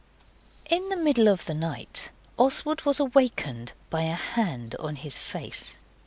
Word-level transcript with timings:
In 0.67 0.89
the 0.89 0.95
middle 0.95 1.27
of 1.27 1.45
the 1.45 1.53
night 1.53 2.09
Oswald 2.35 2.85
was 2.85 2.99
awakened 2.99 3.73
by 3.91 4.01
a 4.01 4.15
hand 4.15 4.73
on 4.79 4.95
his 4.95 5.19
face. 5.19 5.77